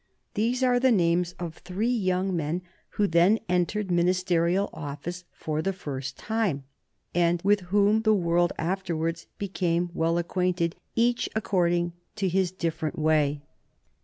These 0.33 0.63
are 0.63 0.79
the 0.79 0.91
names 0.91 1.33
of 1.37 1.57
three 1.57 1.91
young 1.91 2.35
men 2.35 2.63
who 2.97 3.05
then 3.05 3.39
entered 3.47 3.91
ministerial 3.91 4.67
office 4.73 5.25
for 5.31 5.61
the 5.61 5.73
first 5.73 6.17
time, 6.17 6.63
and 7.13 7.39
with 7.43 7.59
whom 7.69 8.01
the 8.01 8.15
world 8.15 8.51
afterwards 8.57 9.27
became 9.37 9.91
well 9.93 10.17
acquainted, 10.17 10.75
each 10.95 11.29
according 11.35 11.93
to 12.15 12.27
his 12.27 12.49
different 12.51 12.97
way. 12.97 13.43